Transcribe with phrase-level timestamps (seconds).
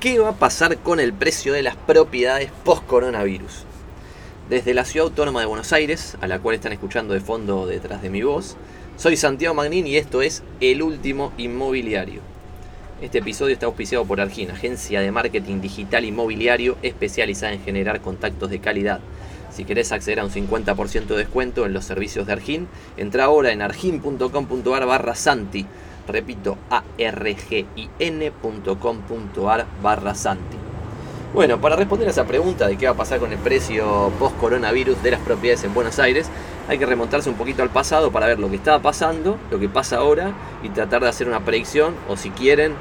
[0.00, 3.64] ¿Qué va a pasar con el precio de las propiedades post-coronavirus?
[4.48, 8.00] Desde la ciudad autónoma de Buenos Aires, a la cual están escuchando de fondo detrás
[8.00, 8.56] de mi voz,
[8.96, 12.20] soy Santiago Magnín y esto es El Último Inmobiliario.
[13.02, 18.50] Este episodio está auspiciado por Argin, agencia de marketing digital inmobiliario especializada en generar contactos
[18.50, 19.00] de calidad.
[19.50, 23.50] Si querés acceder a un 50% de descuento en los servicios de Argin, entra ahora
[23.50, 25.66] en argin.com.ar barra Santi
[26.08, 27.66] Repito, argin.com.ar
[29.82, 30.56] barra Santi.
[31.34, 35.02] Bueno, para responder a esa pregunta de qué va a pasar con el precio post-coronavirus
[35.02, 36.30] de las propiedades en Buenos Aires,
[36.68, 39.68] hay que remontarse un poquito al pasado para ver lo que estaba pasando, lo que
[39.68, 40.32] pasa ahora
[40.62, 42.72] y tratar de hacer una predicción o si quieren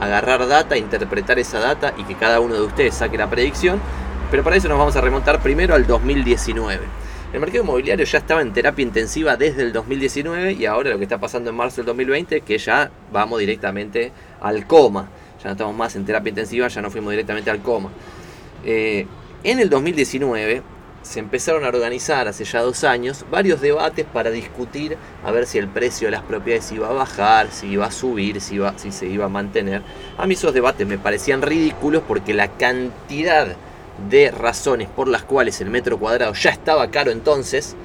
[0.00, 3.80] agarrar data, interpretar esa data y que cada uno de ustedes saque la predicción.
[4.30, 7.03] Pero para eso nos vamos a remontar primero al 2019.
[7.34, 11.02] El mercado inmobiliario ya estaba en terapia intensiva desde el 2019 y ahora lo que
[11.02, 15.08] está pasando en marzo del 2020 que ya vamos directamente al coma.
[15.42, 17.90] Ya no estamos más en terapia intensiva, ya no fuimos directamente al coma.
[18.64, 19.08] Eh,
[19.42, 20.62] en el 2019
[21.02, 25.58] se empezaron a organizar hace ya dos años varios debates para discutir a ver si
[25.58, 29.06] el precio de las propiedades iba a bajar, si iba a subir, si, si se
[29.06, 29.82] iba a mantener.
[30.18, 33.56] A mí esos debates me parecían ridículos porque la cantidad
[34.10, 37.76] de razones por las cuales el metro cuadrado ya estaba caro entonces,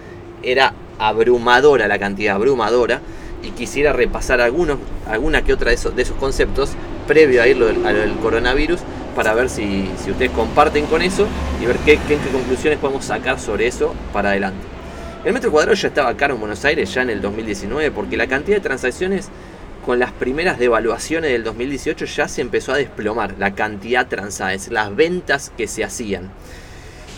[0.43, 3.02] era abrumadora la cantidad, abrumadora,
[3.43, 6.71] y quisiera repasar algunos, alguna que otra de esos, de esos conceptos
[7.07, 8.81] previo a irlo al, coronavirus
[9.15, 11.25] para ver si, ustedes comparten con eso
[11.61, 14.59] y ver qué, qué, qué conclusiones podemos sacar sobre eso para adelante.
[15.23, 18.27] El metro cuadrado ya estaba caro en Buenos Aires ya en el 2019 porque la
[18.27, 19.30] cantidad de transacciones
[19.85, 24.69] con las primeras devaluaciones del 2018 ya se empezó a desplomar la cantidad transada, es
[24.69, 26.30] las ventas que se hacían.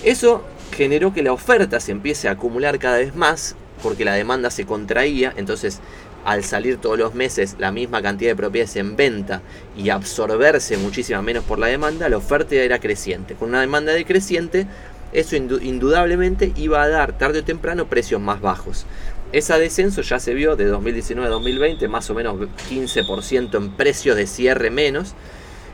[0.03, 4.49] Eso generó que la oferta se empiece a acumular cada vez más porque la demanda
[4.49, 5.79] se contraía, entonces
[6.23, 9.41] al salir todos los meses la misma cantidad de propiedades en venta
[9.75, 13.33] y absorberse muchísima menos por la demanda, la oferta era creciente.
[13.35, 14.67] Con una demanda decreciente,
[15.13, 18.85] eso indudablemente iba a dar tarde o temprano precios más bajos.
[19.31, 22.35] Ese descenso ya se vio de 2019 a 2020, más o menos
[22.69, 25.13] 15% en precios de cierre menos.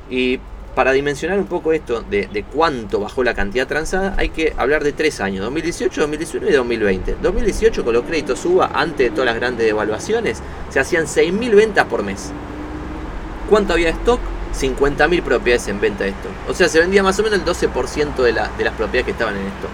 [0.10, 0.40] Y
[0.76, 4.94] para dimensionar un poco esto de, cuánto bajó la cantidad transada, hay que hablar de
[4.94, 7.16] tres años, 2018, 2019 y 2020.
[7.20, 11.88] 2018 con los créditos UBA, antes de todas las grandes devaluaciones, se hacían 6.000 ventas
[11.88, 12.32] por mes.
[13.50, 14.20] ¿Cuánto había de stock?
[14.54, 16.32] 50.000 propiedades en venta de stock.
[16.48, 19.36] O sea, se vendía más o menos el 12% de, de las propiedades que estaban
[19.36, 19.72] en stock.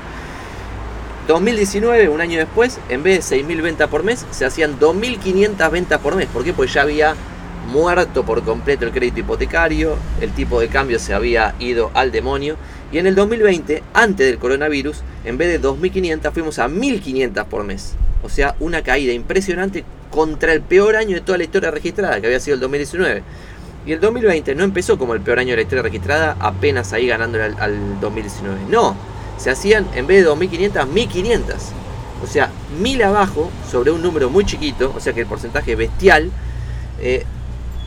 [1.27, 5.99] 2019, un año después, en vez de 6.000 ventas por mes, se hacían 2.500 ventas
[6.01, 6.27] por mes.
[6.27, 6.53] ¿Por qué?
[6.53, 7.15] Pues ya había
[7.71, 12.57] muerto por completo el crédito hipotecario, el tipo de cambio se había ido al demonio.
[12.91, 17.63] Y en el 2020, antes del coronavirus, en vez de 2.500 fuimos a 1.500 por
[17.63, 17.95] mes.
[18.21, 22.27] O sea, una caída impresionante contra el peor año de toda la historia registrada, que
[22.27, 23.23] había sido el 2019.
[23.85, 27.07] Y el 2020 no empezó como el peor año de la historia registrada, apenas ahí
[27.07, 28.59] ganando al, al 2019.
[28.69, 28.95] No,
[29.37, 31.55] se hacían en vez de 2.500, 1.500.
[32.23, 32.51] O sea,
[32.81, 36.31] 1.000 abajo sobre un número muy chiquito, o sea que el porcentaje bestial,
[37.01, 37.25] eh,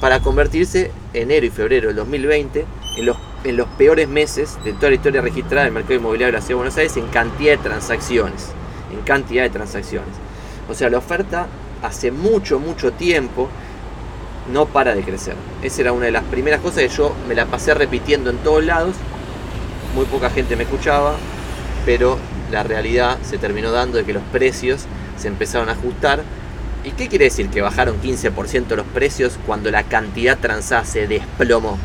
[0.01, 2.67] para convertirse enero y febrero del 2020
[2.99, 6.39] en los, en los peores meses de toda la historia registrada del mercado inmobiliario de
[6.39, 8.49] la Ciudad de Buenos Aires en cantidad de transacciones.
[8.93, 10.15] En cantidad de transacciones.
[10.69, 11.47] O sea, la oferta
[11.83, 13.49] hace mucho, mucho tiempo
[14.53, 15.35] no para de crecer.
[15.63, 18.65] Esa era una de las primeras cosas que yo me la pasé repitiendo en todos
[18.65, 18.95] lados.
[19.95, 21.17] Muy poca gente me escuchaba,
[21.87, 22.19] pero
[22.51, 24.83] la realidad se terminó dando de que los precios
[25.17, 26.23] se empezaron a ajustar.
[26.85, 31.79] ¿Y qué quiere decir que bajaron 15% los precios cuando la cantidad transada se desplomó?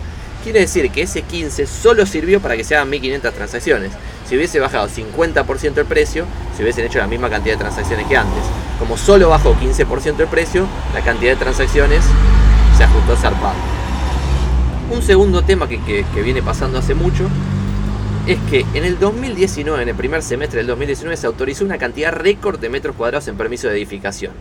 [0.43, 3.91] Quiere decir que ese 15 solo sirvió para que se hagan 1500 transacciones.
[4.27, 6.25] Si hubiese bajado 50% el precio,
[6.57, 8.43] se hubiesen hecho la misma cantidad de transacciones que antes.
[8.79, 12.03] Como solo bajó 15% el precio, la cantidad de transacciones
[12.75, 13.55] se ajustó zarpado.
[14.89, 17.27] Un segundo tema que, que viene pasando hace mucho
[18.27, 22.13] es que en el 2019, en el primer semestre del 2019, se autorizó una cantidad
[22.13, 24.33] récord de metros cuadrados en permiso de edificación.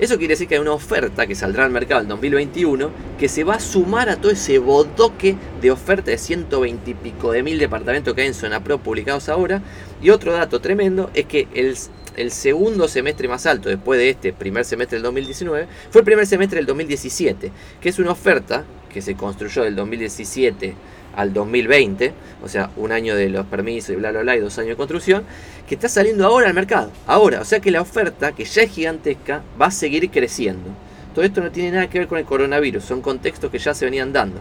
[0.00, 3.44] Eso quiere decir que hay una oferta que saldrá al mercado en 2021 que se
[3.44, 7.58] va a sumar a todo ese bodoque de oferta de 120 y pico de mil
[7.58, 9.62] departamentos que hay en Zona Pro publicados ahora.
[10.02, 11.76] Y otro dato tremendo es que el,
[12.16, 16.26] el segundo semestre más alto después de este primer semestre del 2019 fue el primer
[16.26, 20.74] semestre del 2017, que es una oferta que se construyó del 2017
[21.18, 24.56] al 2020, o sea, un año de los permisos y bla, bla, bla, y dos
[24.60, 25.24] años de construcción,
[25.68, 26.92] que está saliendo ahora al mercado.
[27.08, 30.70] Ahora, o sea que la oferta, que ya es gigantesca, va a seguir creciendo.
[31.16, 33.84] Todo esto no tiene nada que ver con el coronavirus, son contextos que ya se
[33.84, 34.38] venían dando.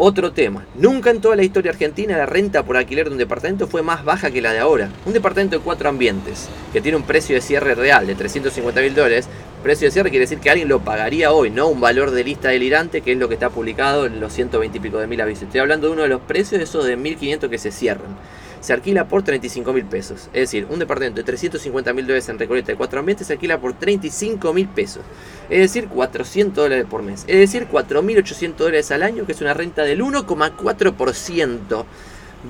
[0.00, 3.66] Otro tema, nunca en toda la historia argentina la renta por alquiler de un departamento
[3.66, 4.90] fue más baja que la de ahora.
[5.06, 8.94] Un departamento de cuatro ambientes, que tiene un precio de cierre real de 350 mil
[8.94, 9.28] dólares,
[9.68, 12.48] precio de cierre quiere decir que alguien lo pagaría hoy, no un valor de lista
[12.48, 15.42] delirante, que es lo que está publicado en los 120 y pico de mil avisos.
[15.42, 18.16] Estoy hablando de uno de los precios esos de 1500 que se cierran.
[18.62, 20.30] Se alquila por 35 mil pesos.
[20.32, 23.60] Es decir, un departamento de 350 mil dólares en Recoleta de cuatro ambientes se alquila
[23.60, 25.02] por 35 mil pesos.
[25.50, 27.24] Es decir, 400 dólares por mes.
[27.26, 31.84] Es decir, 4.800 dólares al año, que es una renta del 1,4%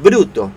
[0.04, 0.52] bruto.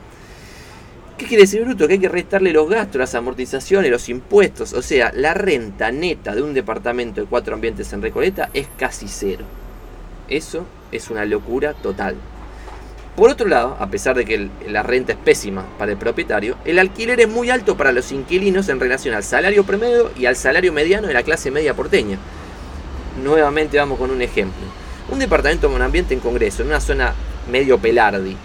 [1.22, 1.88] ¿Qué quiere decir bruto?
[1.88, 4.74] Que hay que restarle los gastos, las amortizaciones, los impuestos.
[4.74, 9.08] O sea, la renta neta de un departamento de cuatro ambientes en Recoleta es casi
[9.08, 9.46] cero.
[10.28, 12.16] Eso es una locura total.
[13.16, 16.80] Por otro lado, a pesar de que la renta es pésima para el propietario, el
[16.80, 20.74] alquiler es muy alto para los inquilinos en relación al salario promedio y al salario
[20.74, 22.18] mediano de la clase media porteña.
[23.24, 24.64] Nuevamente vamos con un ejemplo.
[25.12, 27.14] Un departamento con ambiente en Congreso, en una zona
[27.48, 28.36] medio pelardi,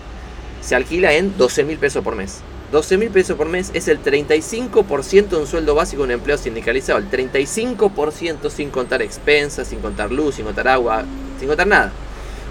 [0.61, 2.43] se alquila en 12 mil pesos por mes.
[2.73, 6.37] 12 mil pesos por mes es el 35% de un sueldo básico de un empleo
[6.37, 6.99] sindicalizado.
[6.99, 11.05] El 35% sin contar expensas, sin contar luz, sin contar agua,
[11.39, 11.93] sin contar nada.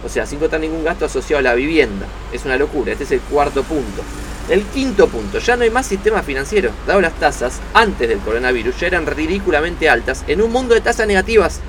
[0.06, 2.06] O sea, sin contar ningún gasto asociado a la vivienda.
[2.32, 2.94] Es una locura.
[2.94, 4.04] Este es el cuarto punto.
[4.50, 6.70] El quinto punto, ya no hay más sistema financiero.
[6.88, 11.08] Dado las tasas, antes del coronavirus, ya eran ridículamente altas en un mundo de tasas
[11.08, 11.60] negativas.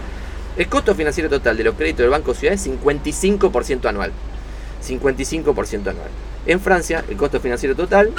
[0.57, 4.13] El costo financiero total de los créditos del Banco Ciudad es 55% anual.
[4.87, 6.26] 55% anual.
[6.47, 8.13] En Francia, el costo financiero total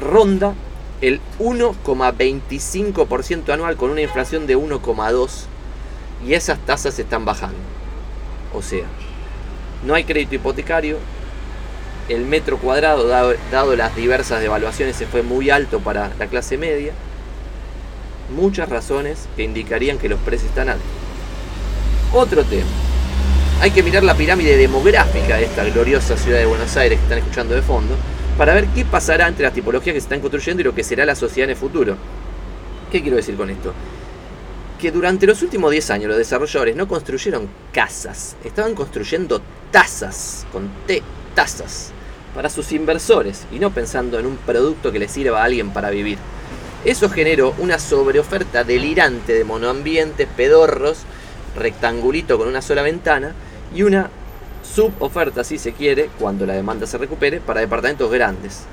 [0.00, 0.54] ronda
[1.00, 5.46] el 1,25% anual con una inflación de 1,2%
[6.26, 7.56] y esas tasas están bajando.
[8.54, 8.84] O sea,
[9.84, 10.98] no hay crédito hipotecario,
[12.08, 16.94] el metro cuadrado, dado, las diversas devaluaciones, se fue muy alto para la clase media.
[18.34, 20.88] Muchas razones que indicarían que los precios están altos.
[22.12, 22.87] Otro tema.
[23.60, 27.18] Hay que mirar la pirámide demográfica de esta gloriosa ciudad de Buenos Aires que están
[27.18, 27.96] escuchando de fondo
[28.36, 31.04] para ver qué pasará entre las tipologías que se están construyendo y lo que será
[31.04, 31.96] la sociedad en el futuro.
[32.92, 33.74] ¿Qué quiero decir con esto?
[34.78, 40.70] que durante los últimos 10 años los desarrolladores no construyeron casas, estaban construyendo tasas, con
[40.86, 41.02] T,
[41.34, 41.90] tasas,
[42.32, 45.90] para sus inversores y no pensando en un producto que le sirva a alguien para
[45.90, 46.18] vivir.
[46.84, 50.98] Eso generó una sobreoferta delirante de monoambientes, pedorros,
[51.56, 53.34] rectangulito con una sola ventana
[53.74, 54.10] y una
[54.62, 58.64] suboferta, si se quiere, cuando la demanda se recupere, para departamentos grandes.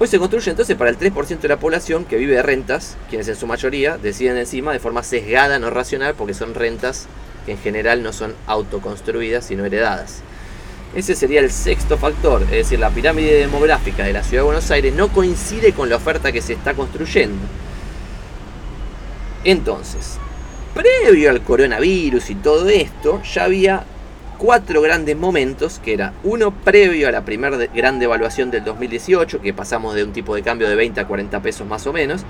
[0.00, 3.26] Hoy se construye entonces para el 3% de la población que vive de rentas, quienes
[3.28, 7.06] en su mayoría deciden encima de forma sesgada, no racional, porque son rentas
[7.44, 10.22] que en general no son autoconstruidas, sino heredadas.
[10.94, 14.70] Ese sería el sexto factor, es decir, la pirámide demográfica de la ciudad de Buenos
[14.70, 17.36] Aires no coincide con la oferta que se está construyendo.
[19.44, 20.18] Entonces,
[20.74, 23.84] previo al coronavirus y todo esto, ya había
[24.38, 29.52] cuatro grandes momentos, que era uno previo a la primera gran devaluación del 2018, que
[29.52, 32.22] pasamos de un tipo de cambio de 20 a 40 pesos más o menos.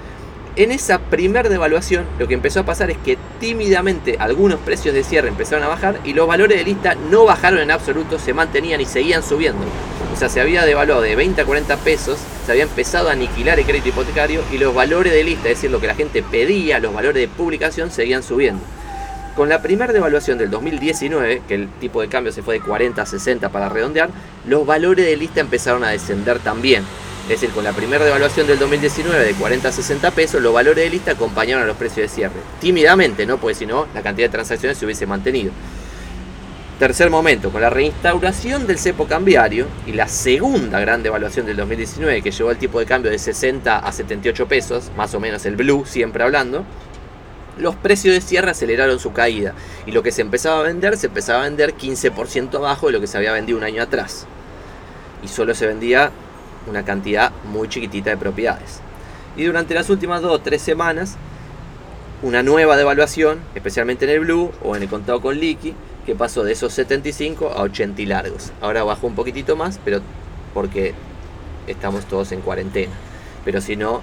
[0.57, 5.05] En esa primera devaluación lo que empezó a pasar es que tímidamente algunos precios de
[5.05, 8.81] cierre empezaron a bajar y los valores de lista no bajaron en absoluto, se mantenían
[8.81, 9.65] y seguían subiendo.
[10.13, 13.61] O sea, se había devaluado de 20 a 40 pesos, se había empezado a aniquilar
[13.61, 16.81] el crédito hipotecario y los valores de lista, es decir, lo que la gente pedía,
[16.81, 18.65] los valores de publicación, seguían subiendo.
[19.39, 23.01] Con la primera devaluación del 2019, que el tipo de cambio se fue de 40
[23.01, 24.11] a 60 para redondear,
[24.49, 26.83] los valores de lista empezaron a descender también.
[27.23, 30.83] Es decir, con la primera devaluación del 2019 de 40 a 60 pesos, los valores
[30.83, 32.41] de lista acompañaron a los precios de cierre.
[32.61, 33.39] Tímidamente, ¿no?
[33.39, 35.53] Porque si no, la cantidad de transacciones se hubiese mantenido.
[36.81, 42.23] Tercer momento, con la reinstauración del cepo cambiario y la segunda gran devaluación del 2019
[42.23, 45.55] que llevó el tipo de cambio de 60 a 78 pesos, más o menos el
[45.55, 46.65] blue, siempre hablando,
[47.59, 49.55] los precios de cierre aceleraron su caída
[49.87, 53.01] y lo que se empezaba a vender se empezaba a vender 15% abajo de lo
[53.01, 54.27] que se había vendido un año atrás.
[55.23, 56.11] Y solo se vendía
[56.69, 58.81] una cantidad muy chiquitita de propiedades.
[59.37, 61.17] Y durante las últimas 2 o 3 semanas,
[62.23, 65.75] una nueva devaluación, especialmente en el blue o en el contado con liqui,
[66.05, 68.53] que pasó de esos 75 a 80 y largos.
[68.61, 70.01] Ahora bajó un poquitito más, pero
[70.55, 70.95] porque
[71.67, 72.93] estamos todos en cuarentena.
[73.45, 74.03] Pero si no,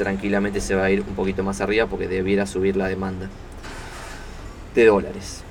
[0.00, 3.28] tranquilamente se va a ir un poquito más arriba porque debiera subir la demanda
[4.74, 5.42] de dólares.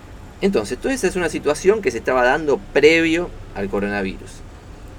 [0.42, 4.32] Entonces, toda esa es una situación que se estaba dando previo al coronavirus.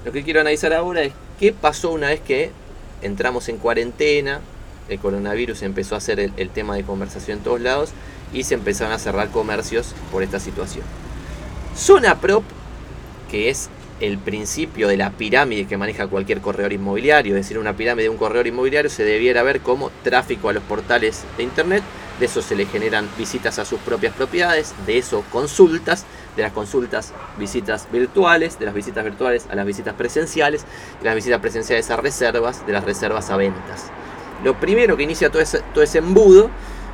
[0.05, 2.51] Lo que quiero analizar ahora es qué pasó una vez que
[3.01, 4.39] entramos en cuarentena,
[4.87, 7.89] el coronavirus empezó a ser el, el tema de conversación en todos lados
[8.31, 10.85] y se empezaron a cerrar comercios por esta situación.
[11.75, 12.45] Zona Prop,
[13.29, 13.69] que es
[14.01, 18.09] el principio de la pirámide que maneja cualquier corredor inmobiliario, es decir, una pirámide de
[18.09, 21.83] un corredor inmobiliario se debiera ver como tráfico a los portales de internet,
[22.19, 26.05] de eso se le generan visitas a sus propias propiedades, de eso consultas,
[26.35, 30.65] de las consultas, visitas virtuales, de las visitas virtuales a las visitas presenciales,
[30.99, 33.91] de las visitas presenciales a reservas, de las reservas a ventas.
[34.43, 36.49] Lo primero que inicia todo ese, todo ese embudo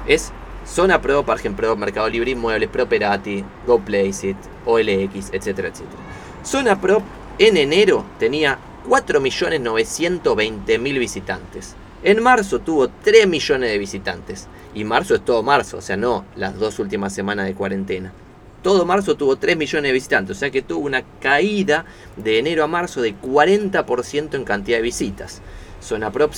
[0.05, 0.31] es
[0.65, 6.01] Zona Pro, Pargen Pro, Mercado Libre Inmuebles, Properati, GoPlaceit, OLX, etcétera, etcétera.
[6.47, 7.03] Zona Pro
[7.39, 11.75] en enero tenía 4.920.000 visitantes.
[12.03, 14.47] En marzo tuvo 3 millones de visitantes.
[14.73, 18.13] Y marzo es todo marzo, o sea, no las dos últimas semanas de cuarentena.
[18.63, 21.83] Todo marzo tuvo 3 millones de visitantes, o sea que tuvo una caída
[22.15, 25.41] de enero a marzo de 40% en cantidad de visitas.
[25.81, 26.29] Zona Pro,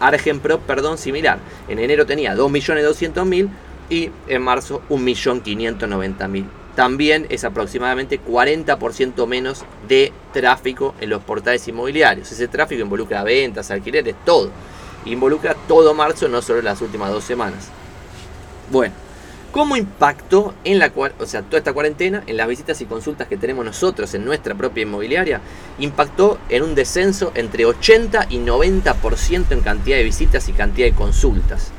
[0.00, 1.38] Argen Pro, perdón, similar.
[1.66, 3.48] En enero tenía 2.200.000
[3.88, 12.32] y en marzo 1.590.000 también es aproximadamente 40% menos de tráfico en los portales inmobiliarios.
[12.32, 14.50] Ese tráfico involucra ventas, alquileres, todo.
[15.04, 17.68] Involucra todo marzo, no solo las últimas dos semanas.
[18.70, 18.94] Bueno,
[19.52, 23.36] ¿cómo impactó en la o sea, toda esta cuarentena en las visitas y consultas que
[23.36, 25.42] tenemos nosotros en nuestra propia inmobiliaria?
[25.80, 30.94] Impactó en un descenso entre 80 y 90% en cantidad de visitas y cantidad de
[30.94, 31.72] consultas.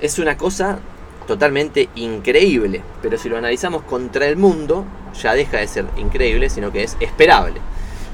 [0.00, 0.78] Es una cosa
[1.26, 4.84] totalmente increíble, pero si lo analizamos contra el mundo,
[5.20, 7.60] ya deja de ser increíble, sino que es esperable.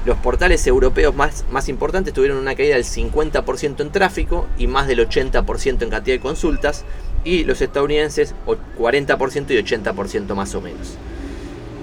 [0.05, 4.87] Los portales europeos más, más importantes tuvieron una caída del 50% en tráfico y más
[4.87, 6.85] del 80% en cantidad de consultas,
[7.23, 10.97] y los estadounidenses 40% y 80% más o menos.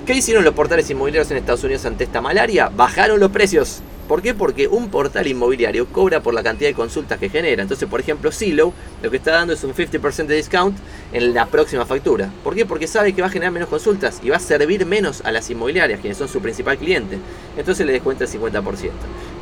[0.07, 2.69] ¿Qué hicieron los portales inmobiliarios en Estados Unidos ante esta malaria?
[2.69, 3.81] Bajaron los precios.
[4.07, 4.35] ¿Por qué?
[4.35, 7.63] Porque un portal inmobiliario cobra por la cantidad de consultas que genera.
[7.63, 10.77] Entonces, por ejemplo, Zillow lo que está dando es un 50% de discount
[11.11, 12.29] en la próxima factura.
[12.43, 12.67] ¿Por qué?
[12.67, 15.49] Porque sabe que va a generar menos consultas y va a servir menos a las
[15.49, 17.17] inmobiliarias, quienes son su principal cliente.
[17.57, 18.91] Entonces le descuenta el 50%.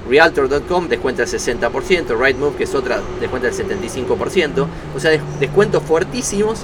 [0.08, 4.66] Realtor.com descuenta el 60%, Rightmove, que es otra, descuenta el 75%.
[4.94, 6.60] O sea, descuentos fuertísimos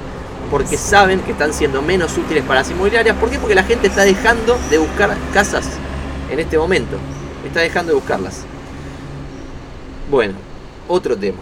[0.51, 3.17] porque saben que están siendo menos útiles para las inmobiliarias.
[3.17, 3.39] ¿Por qué?
[3.39, 5.69] Porque la gente está dejando de buscar casas
[6.31, 6.99] en este momento
[7.49, 8.45] está dejando de buscarlas.
[10.11, 10.35] Bueno,
[10.87, 11.39] otro tema.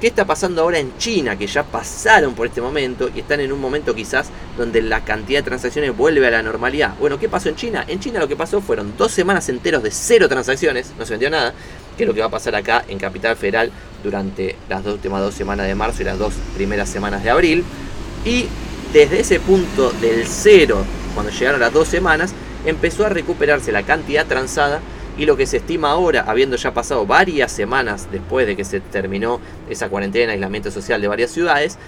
[0.00, 1.38] ¿Qué está pasando ahora en China?
[1.38, 5.38] Que ya pasaron por este momento y están en un momento quizás donde la cantidad
[5.38, 6.94] de transacciones vuelve a la normalidad.
[6.98, 7.84] Bueno, ¿qué pasó en China?
[7.88, 11.30] En China lo que pasó fueron dos semanas enteros de cero transacciones, no se vendió
[11.30, 11.54] nada,
[11.96, 13.70] que es lo que va a pasar acá en Capital Federal
[14.02, 17.64] durante las últimas dos semanas de marzo y las dos primeras semanas de abril.
[18.24, 18.46] Y
[18.92, 22.32] desde ese punto del cero, cuando llegaron las dos semanas,
[22.64, 24.80] empezó a recuperarse la cantidad transada
[25.16, 28.80] y lo que se estima ahora, habiendo ya pasado varias semanas después de que se
[28.80, 31.78] terminó esa cuarentena, aislamiento social de varias ciudades,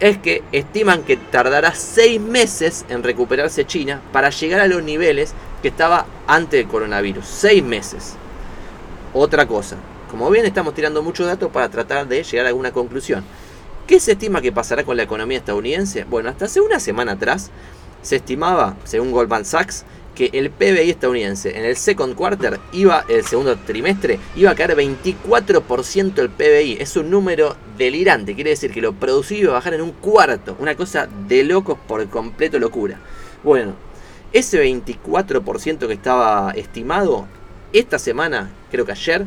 [0.00, 5.34] es que estiman que tardará seis meses en recuperarse China para llegar a los niveles
[5.60, 7.26] que estaba antes del coronavirus.
[7.26, 8.14] Seis meses.
[9.12, 9.76] Otra cosa,
[10.10, 13.24] como bien estamos tirando muchos datos para tratar de llegar a alguna conclusión.
[13.88, 16.04] ¿Qué se estima que pasará con la economía estadounidense?
[16.04, 17.50] Bueno, hasta hace una semana atrás
[18.02, 23.24] se estimaba, según Goldman Sachs, que el PBI estadounidense en el second quarter iba, el
[23.24, 26.76] segundo trimestre, iba a caer 24% el PBI.
[26.78, 30.54] Es un número delirante, quiere decir que lo producido iba a bajar en un cuarto.
[30.58, 33.00] Una cosa de locos por completo locura.
[33.42, 33.72] Bueno,
[34.34, 37.26] ese 24% que estaba estimado,
[37.72, 39.24] esta semana, creo que ayer,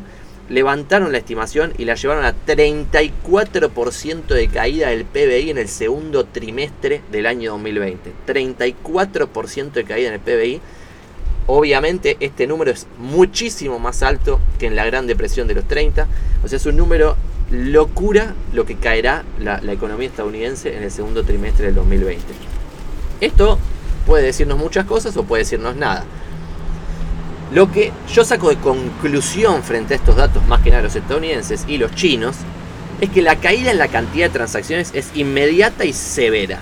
[0.50, 6.26] levantaron la estimación y la llevaron a 34% de caída del PBI en el segundo
[6.26, 8.12] trimestre del año 2020.
[8.28, 10.62] 34% de caída en el PBI
[11.48, 16.08] Obviamente este número es muchísimo más alto que en la Gran Depresión de los 30.
[16.44, 17.16] O sea, es un número
[17.52, 22.24] locura lo que caerá la, economía estadounidense en el segundo trimestre del 2020.
[23.20, 23.60] Esto
[24.06, 26.06] puede decirnos muchas cosas o puede decirnos nada.
[27.52, 31.66] Lo que yo saco de conclusión frente a estos datos, más que nada los estadounidenses
[31.68, 32.38] y los chinos,
[33.02, 36.60] es que la caída en la cantidad de transacciones es inmediata y severa.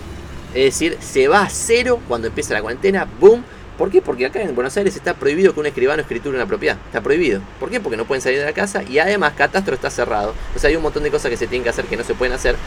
[0.53, 3.43] Es decir, se va a cero cuando empieza la cuarentena, boom,
[3.79, 4.01] ¿Por qué?
[4.01, 6.75] Porque acá en Buenos Aires está prohibido que un escribano escriture una propiedad.
[6.87, 7.39] Está prohibido.
[7.61, 7.79] ¿Por qué?
[7.79, 10.35] Porque no pueden salir de la casa y además Catastro está cerrado.
[10.53, 12.13] O sea, hay un montón de cosas que se tienen que hacer que no se
[12.13, 12.57] pueden hacer.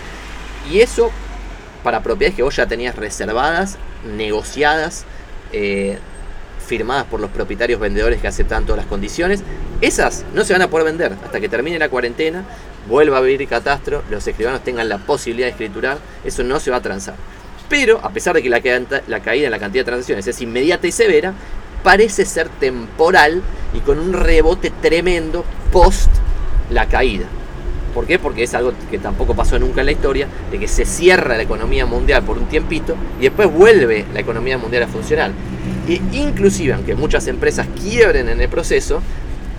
[0.71, 1.11] Y eso
[1.85, 3.77] para propiedades que vos ya tenías reservadas,
[4.17, 5.05] negociadas,
[5.53, 5.99] eh,
[6.73, 9.43] firmadas por los propietarios vendedores que aceptan todas las condiciones,
[9.83, 12.45] esas no se van a poder vender hasta que termine la cuarentena,
[12.89, 16.79] vuelva a abrir catastro, los escribanos tengan la posibilidad de escriturar, eso no se va
[16.79, 17.15] a transar.
[17.69, 20.93] Pero, a pesar de que la, caída en la cantidad de transacciones es inmediata y
[20.93, 21.35] severa,
[21.83, 23.43] parece ser temporal
[23.75, 26.09] y con un rebote tremendo post
[26.71, 27.27] la caída.
[27.95, 28.19] ¿Por qué?
[28.19, 31.43] Porque es algo que tampoco pasó nunca en la historia, de que se cierra la
[31.43, 35.31] economía mundial por un tiempito y después vuelve la economía mundial a funcionar.
[35.89, 39.03] Y inclusive, aunque muchas empresas quiebren en el proceso,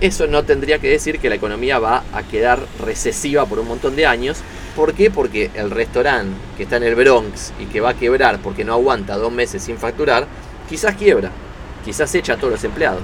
[0.00, 3.94] eso no tendría que decir que la economía va a quedar recesiva por un montón
[3.96, 4.42] de años,
[4.74, 5.08] ¿Por qué?
[5.08, 8.72] Porque el restaurante que está en el Bronx y que va a quebrar porque no
[8.72, 10.26] aguanta dos meses sin facturar,
[10.68, 11.30] quizás quiebra,
[11.84, 13.02] quizás echa a todos los empleados.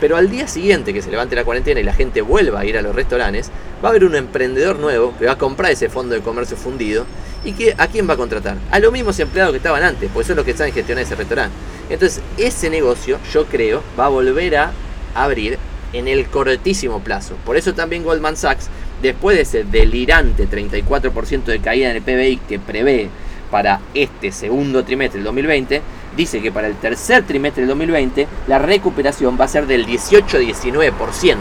[0.00, 2.78] Pero al día siguiente que se levante la cuarentena y la gente vuelva a ir
[2.78, 3.50] a los restaurantes,
[3.84, 7.04] va a haber un emprendedor nuevo que va a comprar ese fondo de comercio fundido
[7.44, 8.56] y que a quién va a contratar?
[8.70, 11.54] A los mismos empleados que estaban antes, porque son los que saben gestionar ese restaurante.
[11.88, 14.72] Entonces, ese negocio, yo creo, va a volver a
[15.14, 15.58] abrir
[15.92, 17.34] en el cortísimo plazo.
[17.44, 18.68] Por eso también Goldman Sachs,
[19.02, 23.08] después de ese delirante 34% de caída en el PBI que prevé
[23.50, 25.82] para este segundo trimestre del 2020,
[26.16, 31.36] dice que para el tercer trimestre del 2020 la recuperación va a ser del 18-19%.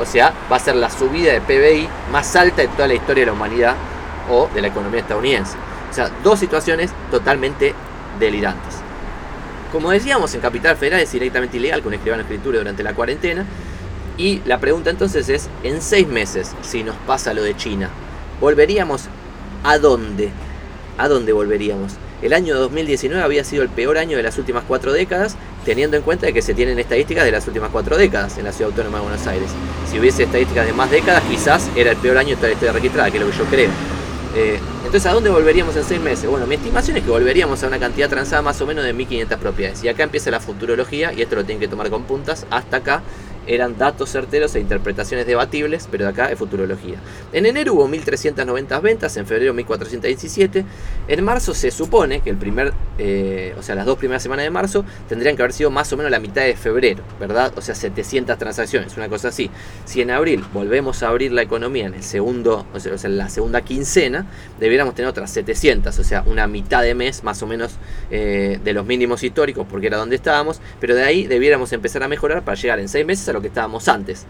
[0.00, 3.22] O sea, va a ser la subida de PBI más alta de toda la historia
[3.22, 3.76] de la humanidad
[4.28, 5.56] o de la economía estadounidense.
[5.90, 7.74] O sea, dos situaciones totalmente
[8.18, 8.74] delirantes.
[9.70, 13.44] Como decíamos, en Capital Federal es directamente ilegal con escribano escritura durante la cuarentena.
[14.16, 17.90] Y la pregunta entonces es, en seis meses, si nos pasa lo de China,
[18.40, 19.06] ¿volveríamos
[19.64, 20.30] a dónde?
[20.96, 21.94] ¿A dónde volveríamos?
[22.24, 26.02] El año 2019 había sido el peor año de las últimas cuatro décadas, teniendo en
[26.02, 29.04] cuenta que se tienen estadísticas de las últimas cuatro décadas en la Ciudad Autónoma de
[29.04, 29.50] Buenos Aires.
[29.90, 32.72] Si hubiese estadísticas de más décadas, quizás era el peor año de toda la historia
[32.72, 33.70] registrada, que es lo que yo creo.
[34.36, 36.30] Eh, entonces, ¿a dónde volveríamos en seis meses?
[36.30, 39.38] Bueno, mi estimación es que volveríamos a una cantidad transada más o menos de 1500
[39.38, 39.84] propiedades.
[39.84, 42.46] Y acá empieza la futurología, y esto lo tienen que tomar con puntas.
[42.48, 43.02] Hasta acá
[43.46, 46.96] eran datos certeros e interpretaciones debatibles, pero de acá es futurología.
[47.32, 50.64] En enero hubo 1.390 ventas, en febrero 1.417.
[51.08, 54.50] En marzo se supone que el primer, eh, o sea, las dos primeras semanas de
[54.50, 57.52] marzo tendrían que haber sido más o menos la mitad de febrero, ¿verdad?
[57.56, 59.50] O sea, 700 transacciones, una cosa así.
[59.84, 63.28] Si en abril volvemos a abrir la economía en el segundo, o sea, en la
[63.28, 64.26] segunda quincena,
[64.58, 67.76] debiéramos tener otras 700, o sea, una mitad de mes más o menos
[68.10, 72.08] eh, de los mínimos históricos, porque era donde estábamos, pero de ahí debiéramos empezar a
[72.08, 74.24] mejorar para llegar en seis meses a lo que estábamos antes,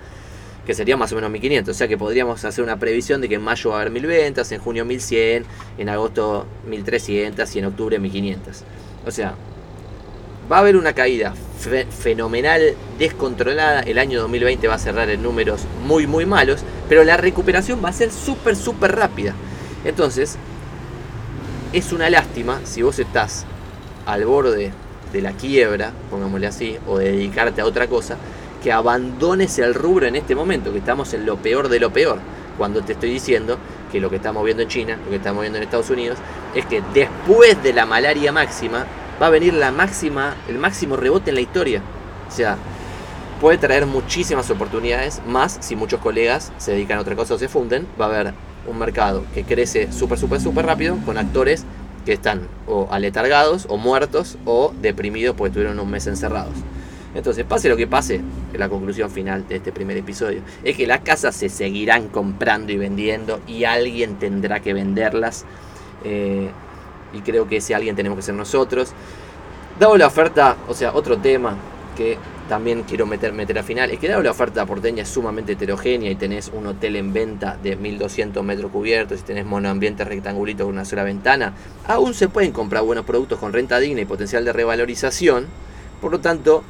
[0.67, 1.75] que sería más o menos 1500.
[1.75, 4.07] O sea que podríamos hacer una previsión de que en mayo va a haber 1000
[4.07, 5.45] ventas, en junio 1100,
[5.79, 8.65] en agosto 1300 y en octubre 1500.
[9.07, 9.35] O sea,
[10.51, 11.35] va a haber una caída
[11.91, 13.81] fenomenal, descontrolada.
[13.81, 17.91] El año 2020 va a cerrar en números muy, muy malos, pero la recuperación va
[17.91, 19.35] a ser súper, súper rápida.
[19.85, 20.37] Entonces,
[21.73, 23.45] es una lástima si vos estás
[24.07, 24.73] al borde
[25.13, 28.17] de la quiebra, pongámosle así, o de dedicarte a otra cosa,
[28.65, 32.19] que abandones el rubro en este momento, que estamos en lo peor de lo peor.
[32.57, 33.59] Cuando te estoy diciendo
[33.93, 36.17] que lo que estamos viendo en China, lo que estamos viendo en Estados Unidos,
[36.55, 38.87] es que después de la malaria máxima
[39.21, 41.83] va a venir la máxima, el máximo rebote en la historia.
[42.27, 42.57] O sea,
[43.39, 47.49] puede traer muchísimas oportunidades, más si muchos colegas se dedican a otra cosa o se
[47.49, 48.35] funden, va a haber
[48.67, 51.67] un mercado que crece súper, súper, súper rápido con actores
[52.07, 56.55] que están o aletargados o muertos o deprimidos porque estuvieron un mes encerrados.
[57.15, 58.21] Entonces, pase lo que pase,
[58.53, 62.77] la conclusión final de este primer episodio es que las casas se seguirán comprando y
[62.77, 65.45] vendiendo y alguien tendrá que venderlas.
[66.05, 66.51] Eh,
[67.13, 68.93] y creo que ese alguien tenemos que ser nosotros.
[69.79, 71.57] Dado la oferta, o sea, otro tema
[71.97, 75.53] que también quiero meter, meter al final, es que dado la oferta porteña es sumamente
[75.53, 80.65] heterogénea y tenés un hotel en venta de 1200 metros cubiertos y tenés monoambiente rectangulito
[80.65, 81.55] con una sola ventana,
[81.87, 85.47] aún se pueden comprar buenos productos con renta digna y potencial de revalorización.
[86.01, 86.65] Por lo tanto,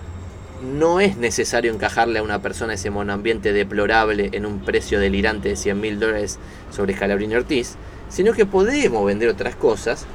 [0.65, 5.57] no es necesario encajarle a una persona ese monoambiente deplorable en un precio delirante de
[5.57, 6.39] 100 mil dólares
[6.71, 7.77] sobre Scalabrini Ortiz,
[8.09, 10.07] sino que podemos vender otras cosas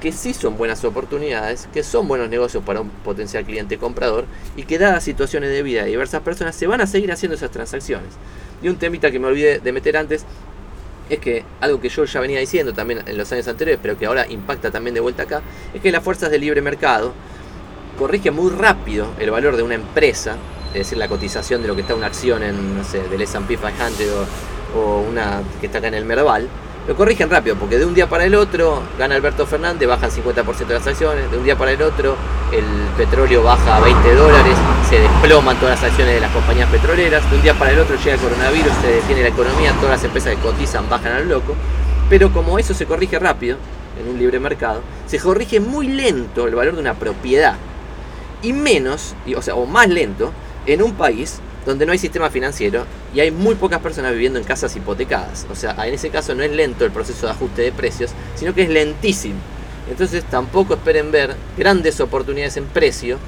[0.00, 4.64] que sí son buenas oportunidades, que son buenos negocios para un potencial cliente comprador y
[4.64, 8.10] que dadas situaciones de vida de diversas personas se van a seguir haciendo esas transacciones.
[8.62, 10.24] Y un temita que me olvidé de meter antes
[11.08, 14.06] es que algo que yo ya venía diciendo también en los años anteriores, pero que
[14.06, 15.42] ahora impacta también de vuelta acá,
[15.72, 17.12] es que las fuerzas del libre mercado
[17.96, 20.36] corrige muy rápido el valor de una empresa,
[20.68, 23.56] es decir, la cotización de lo que está una acción en, no sé, del S&P
[23.56, 24.06] 500
[24.76, 26.48] o, una que está acá en el Merval,
[26.86, 30.66] lo corrigen rápido, porque de un día para el otro gana Alberto Fernández, bajan 50%
[30.66, 32.14] de las acciones, de un día para el otro
[32.52, 32.64] el
[32.96, 34.54] petróleo baja a 20 dólares,
[34.88, 37.96] se desploman todas las acciones de las compañías petroleras, de un día para el otro
[37.96, 41.56] llega el coronavirus, se detiene la economía, todas las empresas que cotizan bajan al loco,
[42.08, 43.56] pero como eso se corrige rápido,
[44.00, 47.56] en un libre mercado, se corrige muy lento el valor de una propiedad
[48.46, 50.32] y menos, o sea, o más lento,
[50.66, 54.44] en un país donde no hay sistema financiero y hay muy pocas personas viviendo en
[54.44, 55.48] casas hipotecadas.
[55.50, 58.54] O sea, en ese caso no es lento el proceso de ajuste de precios, sino
[58.54, 59.34] que es lentísimo.
[59.90, 63.18] Entonces tampoco esperen ver grandes oportunidades en precio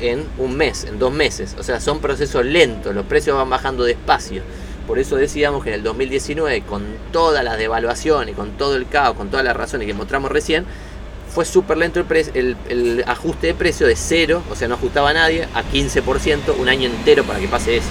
[0.00, 1.54] en un mes, en dos meses.
[1.56, 4.42] O sea, son procesos lentos, los precios van bajando despacio.
[4.88, 9.16] Por eso decíamos que en el 2019, con todas las devaluaciones, con todo el caos,
[9.16, 10.64] con todas las razones que mostramos recién,
[11.28, 15.14] fue súper lento el, el, ajuste de precio de cero, o sea, no ajustaba a
[15.14, 17.88] nadie, a 15%, un año entero para que pase eso.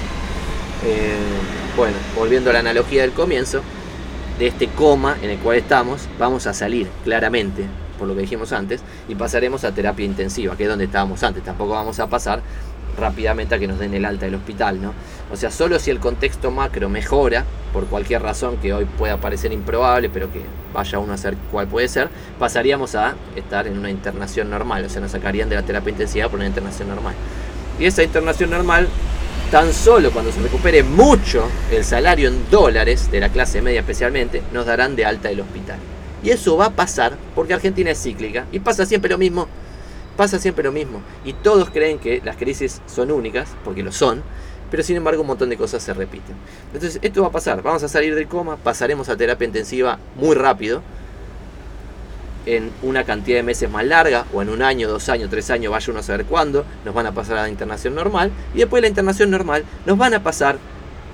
[0.86, 1.16] Eh,
[1.76, 3.62] bueno, volviendo a la analogía del comienzo,
[4.40, 7.66] de este coma en el cual estamos, vamos a salir claramente
[7.98, 11.44] por lo que dijimos antes, y pasaremos a terapia intensiva, que es donde estábamos antes.
[11.44, 12.42] Tampoco vamos a pasar
[12.98, 14.94] rápidamente a que nos den el alta del hospital, ¿no?
[15.32, 19.52] O sea, solo si el contexto macro mejora, por cualquier razón que hoy pueda parecer
[19.54, 20.42] improbable, pero que
[20.74, 24.90] vaya uno a saber cuál puede ser, pasaríamos a estar en una internación normal, o
[24.90, 27.14] sea, nos sacarían de la terapia intensiva por una internación normal.
[27.80, 28.88] Y esa internación normal,
[29.52, 34.42] tan solo cuando se recupere mucho el salario en dólares, de la clase media especialmente,
[34.52, 35.78] nos darán de alta del hospital.
[36.24, 39.48] Y eso va a pasar porque Argentina es cíclica y pasa siempre lo mismo
[40.18, 41.02] pasa siempre lo mismo.
[41.24, 44.24] Y todos creen que las crisis son únicas, porque lo son,
[44.70, 46.36] pero sin embargo un montón de cosas se repiten.
[46.74, 50.36] Entonces esto va a pasar, vamos a salir del coma, pasaremos a terapia intensiva muy
[50.36, 50.82] rápido,
[52.46, 55.72] en una cantidad de meses más larga, o en un año, dos años, tres años,
[55.72, 58.80] vaya uno a saber cuándo, nos van a pasar a la internación normal, y después
[58.80, 60.58] de la internación normal nos van a pasar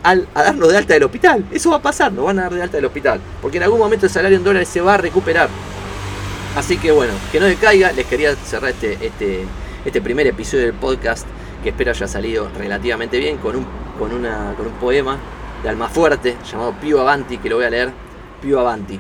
[0.04, 1.44] al, a darnos de alta del hospital.
[1.52, 3.80] Eso va a pasar, nos van a dar de alta del hospital, porque en algún
[3.80, 5.50] momento el salario en dólares se va a recuperar.
[6.56, 9.44] Así que bueno, que no decaiga, les quería cerrar este, este,
[9.86, 11.26] este primer episodio del podcast
[11.64, 13.66] que espero haya salido relativamente bien con un,
[13.98, 15.18] con una, con un poema
[15.64, 17.92] de Almafuerte llamado Pío Avanti que lo voy a leer.
[18.40, 19.00] Pío Avanti.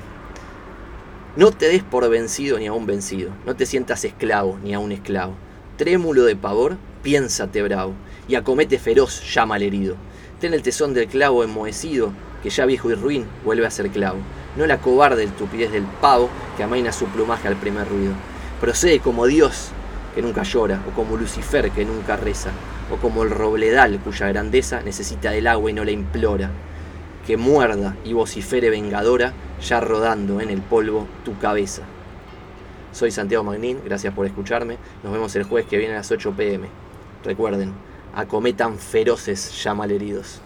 [1.35, 4.79] No te des por vencido ni a un vencido, no te sientas esclavo ni a
[4.79, 5.35] un esclavo.
[5.77, 7.93] Trémulo de pavor, piénsate bravo,
[8.27, 9.95] y acomete feroz llama al herido.
[10.39, 14.19] Ten el tesón del clavo enmohecido, que ya viejo y ruin vuelve a ser clavo
[14.55, 18.13] no la cobarde estupidez del pavo que amaina su plumaje al primer ruido.
[18.61, 19.69] Procede como Dios,
[20.13, 22.51] que nunca llora, o como Lucifer, que nunca reza,
[22.91, 26.51] o como el robledal, cuya grandeza necesita del agua y no la implora.
[27.25, 31.83] Que muerda y vocifere vengadora, ya rodando en el polvo tu cabeza.
[32.91, 34.77] Soy Santiago Magnín, gracias por escucharme.
[35.03, 36.67] Nos vemos el jueves que viene a las 8 pm.
[37.23, 37.73] Recuerden,
[38.13, 40.41] acometan feroces heridos.